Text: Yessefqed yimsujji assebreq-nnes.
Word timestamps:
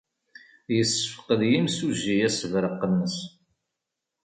Yessefqed 0.75 1.41
yimsujji 1.51 2.15
assebreq-nnes. 2.27 3.17